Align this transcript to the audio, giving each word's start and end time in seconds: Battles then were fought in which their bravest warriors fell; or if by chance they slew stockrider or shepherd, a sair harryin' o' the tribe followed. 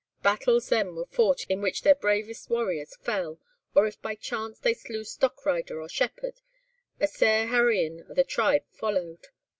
Battles 0.23 0.69
then 0.69 0.95
were 0.95 1.05
fought 1.05 1.43
in 1.45 1.61
which 1.61 1.83
their 1.83 1.93
bravest 1.93 2.49
warriors 2.49 2.95
fell; 3.03 3.37
or 3.75 3.85
if 3.85 4.01
by 4.01 4.15
chance 4.15 4.57
they 4.57 4.73
slew 4.73 5.03
stockrider 5.03 5.79
or 5.79 5.87
shepherd, 5.89 6.41
a 6.99 7.05
sair 7.05 7.45
harryin' 7.45 8.07
o' 8.09 8.13
the 8.15 8.23
tribe 8.23 8.63
followed. 8.71 9.27